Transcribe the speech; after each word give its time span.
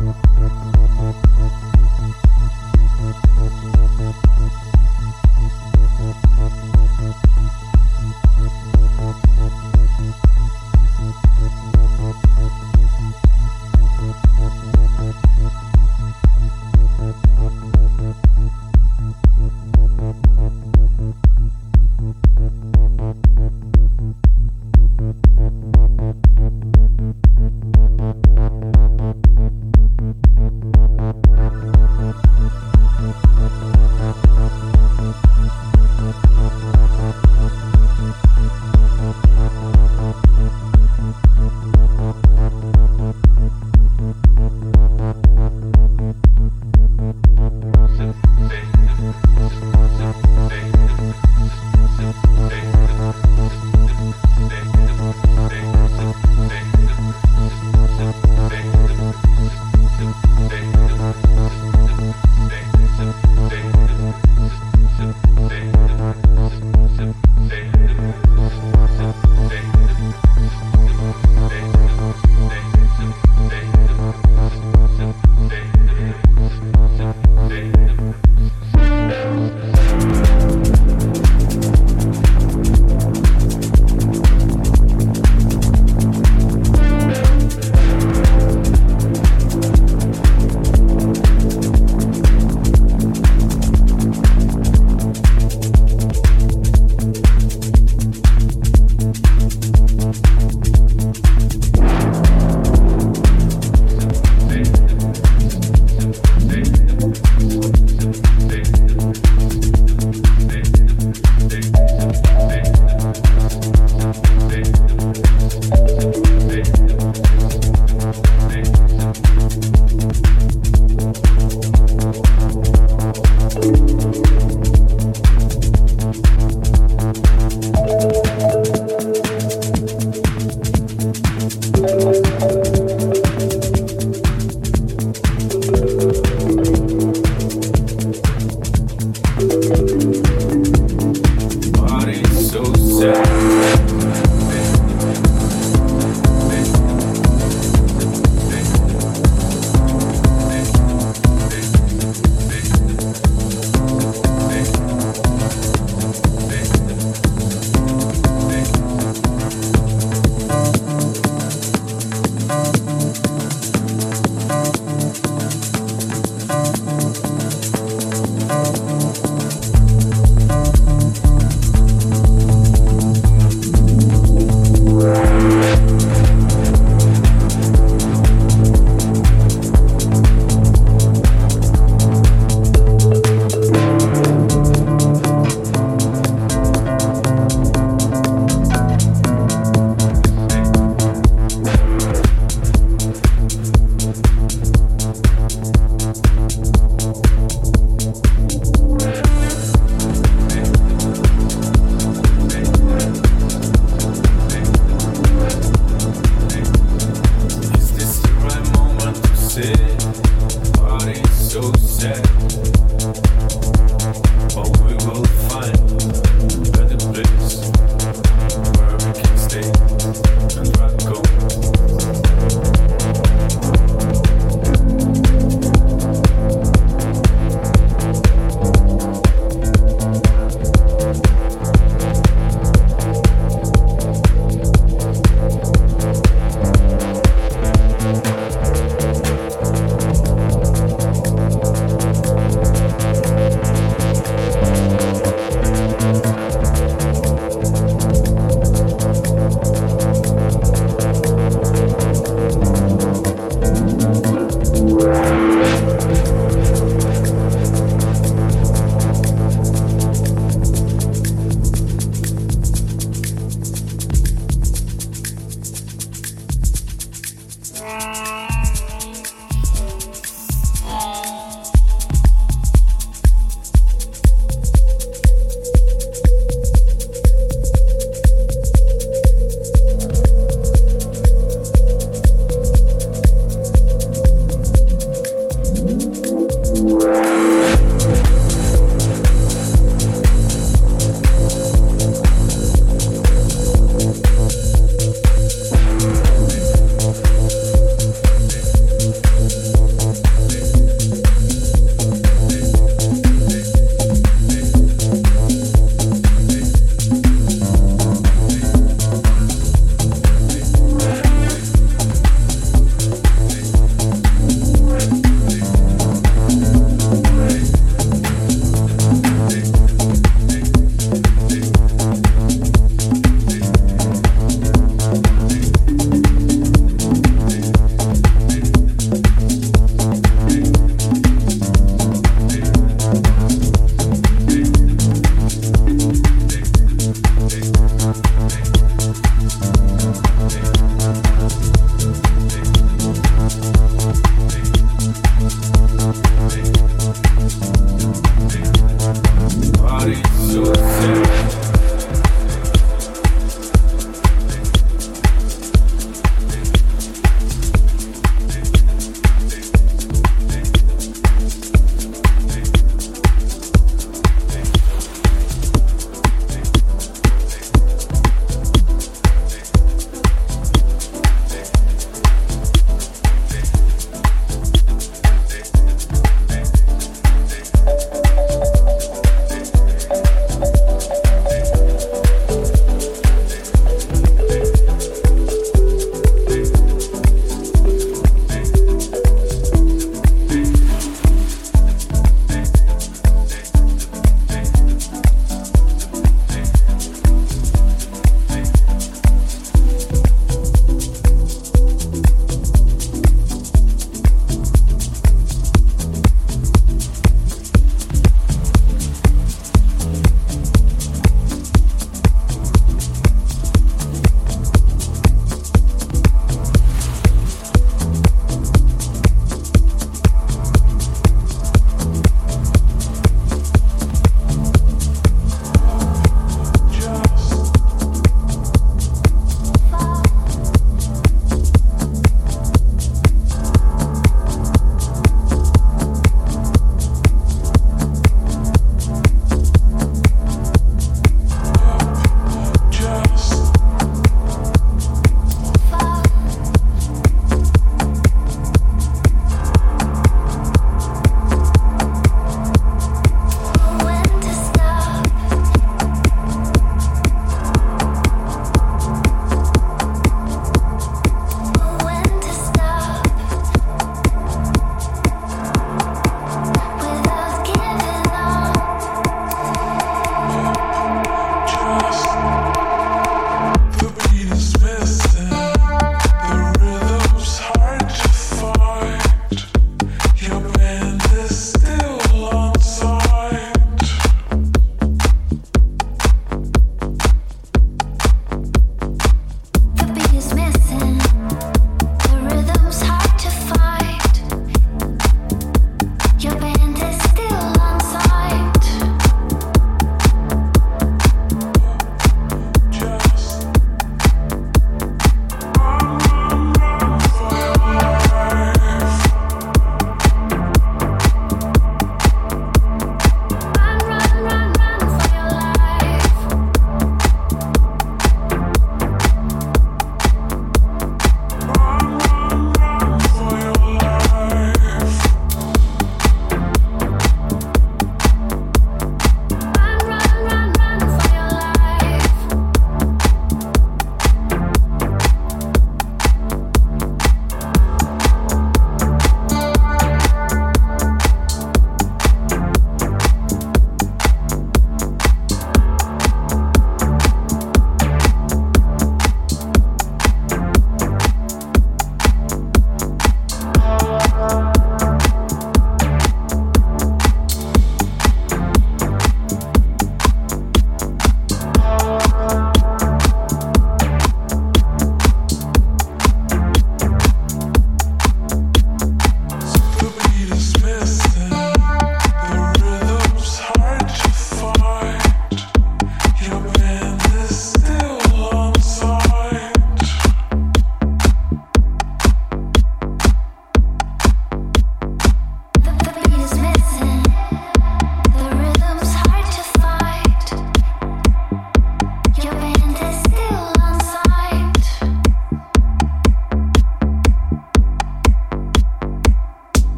Thank 0.00 0.30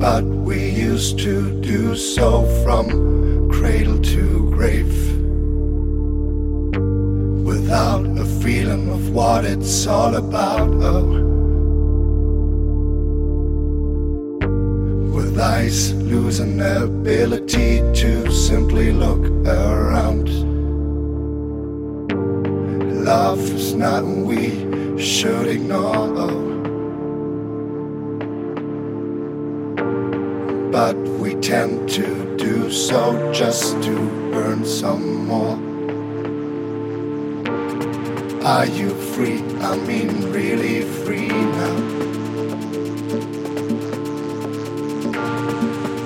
But 0.00 0.24
we 0.24 0.70
used 0.70 1.18
to 1.18 1.60
do 1.60 1.94
so 1.94 2.46
from 2.64 3.50
cradle 3.50 4.00
to 4.00 4.50
grave. 4.50 4.96
Without 7.44 8.06
a 8.18 8.24
feeling 8.42 8.88
of 8.88 9.10
what 9.10 9.44
it's 9.44 9.86
all 9.86 10.14
about, 10.14 10.70
oh. 10.70 11.02
With 15.14 15.38
eyes 15.38 15.92
losing 15.92 16.56
their 16.56 16.84
ability 16.84 17.80
to 18.00 18.32
simply 18.32 18.92
look 18.92 19.26
around. 19.46 20.30
Love 23.04 23.38
is 23.38 23.74
not 23.74 24.02
we 24.02 24.98
should 24.98 25.46
ignore. 25.46 26.08
Oh. 26.18 26.49
But 30.82 30.96
we 30.96 31.34
tend 31.34 31.90
to 31.90 32.36
do 32.38 32.72
so 32.72 33.30
just 33.34 33.82
to 33.82 33.94
earn 34.32 34.64
some 34.64 35.26
more. 35.26 35.56
Are 38.42 38.64
you 38.64 38.88
free? 39.12 39.42
I 39.60 39.76
mean, 39.76 40.32
really 40.32 40.80
free 41.04 41.28
now. 41.28 41.76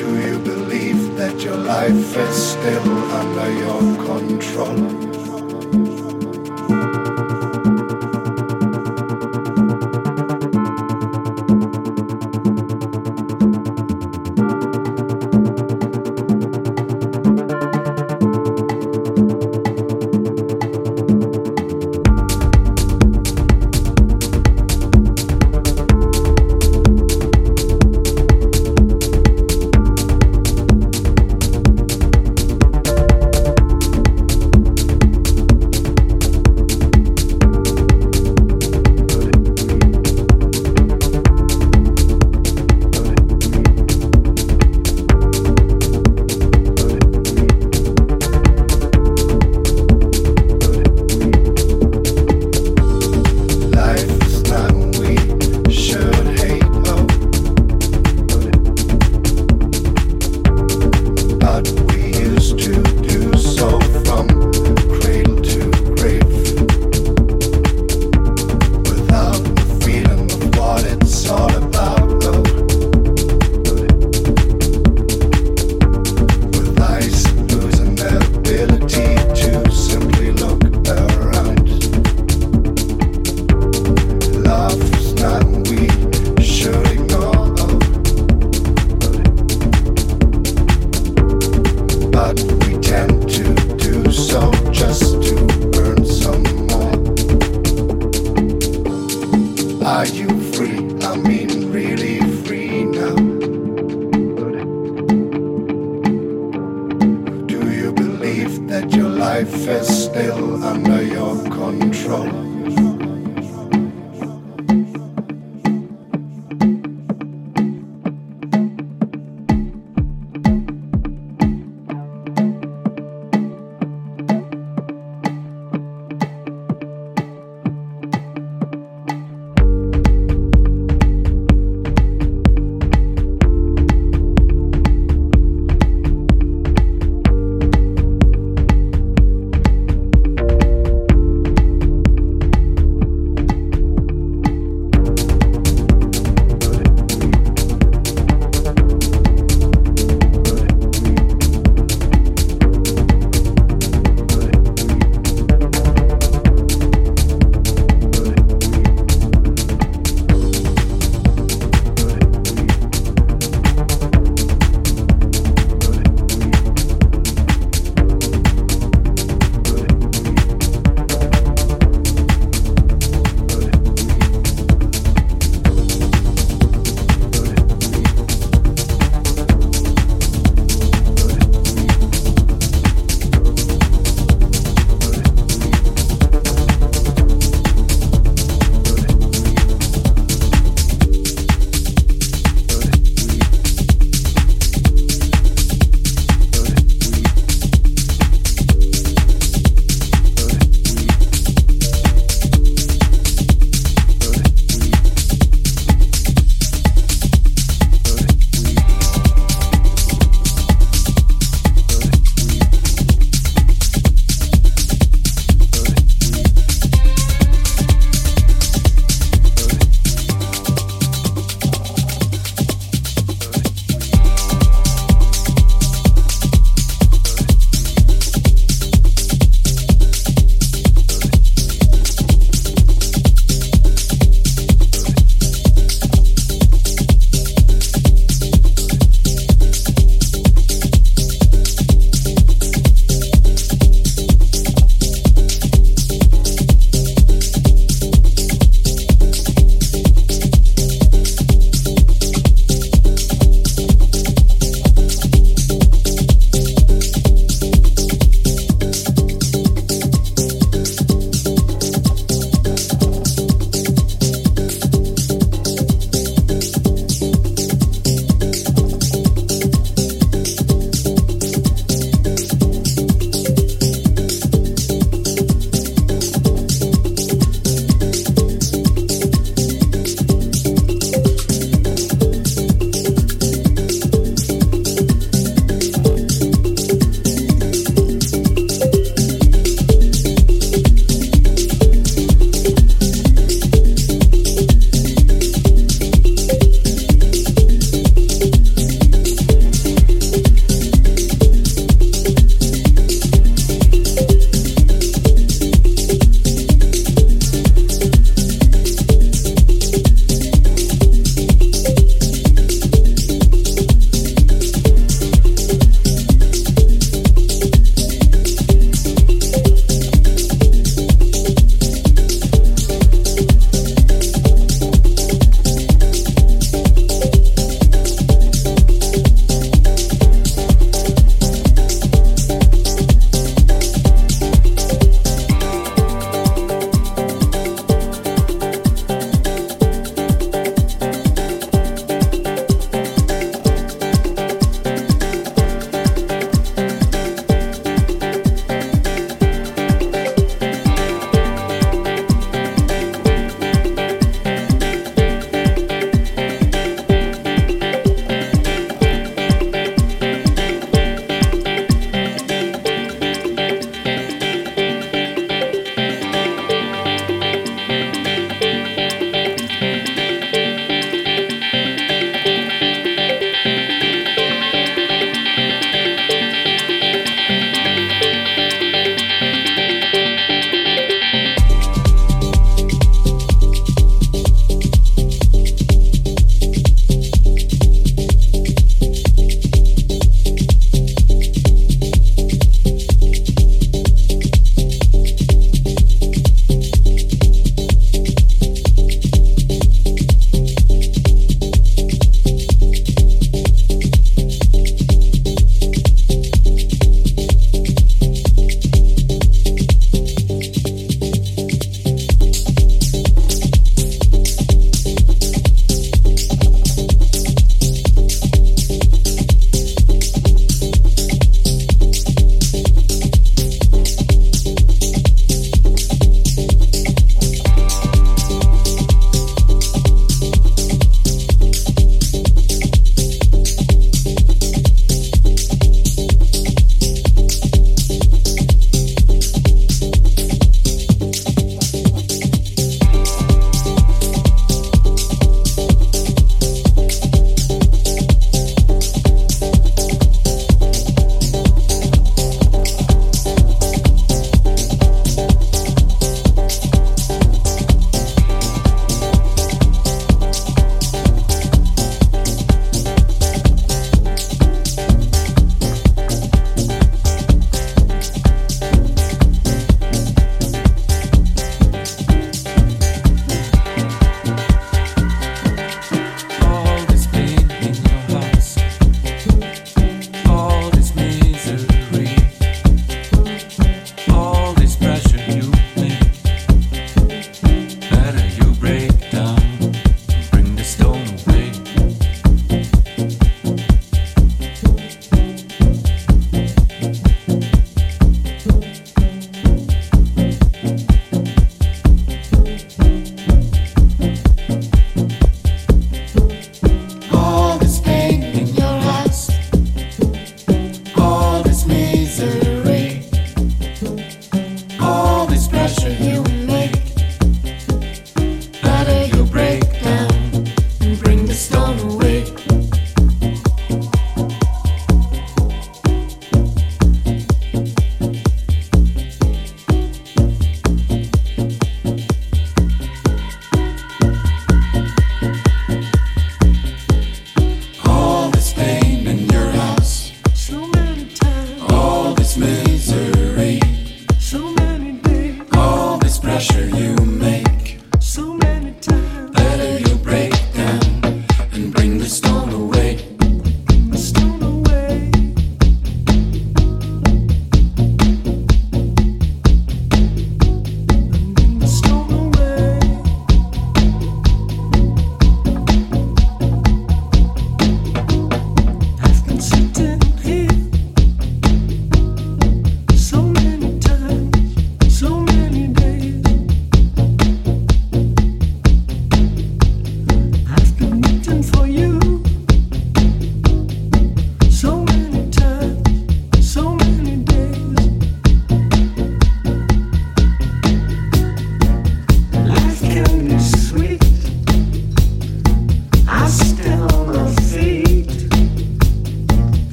Do 0.00 0.08
you 0.26 0.38
believe 0.38 1.16
that 1.16 1.40
your 1.40 1.56
life 1.56 2.16
is 2.26 2.36
still 2.52 2.88
under 3.20 3.50
your 3.64 3.80
control? 4.04 4.97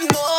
No. 0.00 0.37